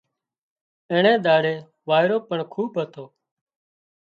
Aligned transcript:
اينڻي 0.89 1.13
ۮاڙئي 1.25 1.55
وائيرو 1.89 2.17
پڻ 2.27 2.39
خوٻ 2.51 2.71
هتو 2.81 3.03